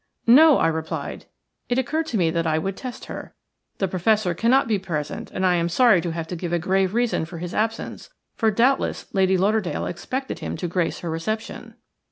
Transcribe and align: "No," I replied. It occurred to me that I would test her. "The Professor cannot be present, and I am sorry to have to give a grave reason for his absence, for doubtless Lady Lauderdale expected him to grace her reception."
"No," 0.25 0.57
I 0.57 0.67
replied. 0.67 1.25
It 1.69 1.77
occurred 1.77 2.07
to 2.07 2.17
me 2.17 2.31
that 2.31 2.47
I 2.47 2.57
would 2.57 2.75
test 2.75 3.05
her. 3.05 3.35
"The 3.77 3.87
Professor 3.87 4.33
cannot 4.33 4.67
be 4.67 4.79
present, 4.79 5.29
and 5.29 5.45
I 5.45 5.53
am 5.57 5.69
sorry 5.69 6.01
to 6.01 6.09
have 6.09 6.25
to 6.29 6.35
give 6.35 6.51
a 6.51 6.57
grave 6.57 6.95
reason 6.95 7.23
for 7.23 7.37
his 7.37 7.53
absence, 7.53 8.09
for 8.35 8.49
doubtless 8.49 9.05
Lady 9.13 9.37
Lauderdale 9.37 9.85
expected 9.85 10.39
him 10.39 10.57
to 10.57 10.67
grace 10.67 11.01
her 11.01 11.09
reception." 11.11 11.75